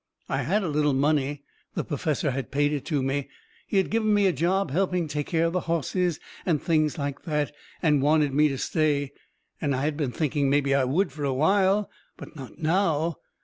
[0.27, 1.43] I had a little money.
[1.75, 3.29] The perfessor had paid it to me.
[3.67, 7.21] He had give me a job helping take care of his hosses and things like
[7.25, 9.11] that, and wanted me to stay,
[9.61, 11.87] and I had been thinking mebby I would fur a while.
[12.17, 13.17] But not now!